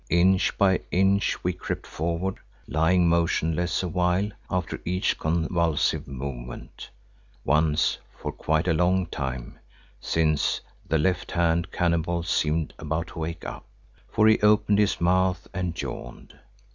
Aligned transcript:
Inch 0.09 0.57
by 0.57 0.79
inch 0.89 1.43
we 1.43 1.53
crept 1.53 1.85
forward, 1.85 2.39
lying 2.65 3.07
motionless 3.07 3.83
a 3.83 3.87
while 3.87 4.29
after 4.49 4.81
each 4.83 5.19
convulsive 5.19 6.07
movement, 6.07 6.89
once 7.45 7.99
for 8.17 8.31
quite 8.31 8.67
a 8.67 8.73
long 8.73 9.05
time, 9.05 9.59
since 9.99 10.59
the 10.87 10.97
left 10.97 11.29
hand 11.33 11.71
cannibal 11.71 12.23
seemed 12.23 12.73
about 12.79 13.09
to 13.09 13.19
wake 13.19 13.45
up, 13.45 13.67
for 14.09 14.27
he 14.27 14.39
opened 14.41 14.79
his 14.79 14.99
mouth 14.99 15.47
and 15.53 15.79
yawned. 15.79 16.33